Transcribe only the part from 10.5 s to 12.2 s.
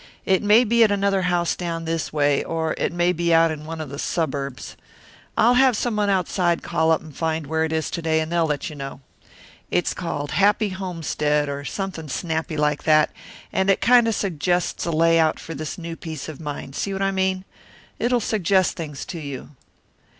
Homestead or something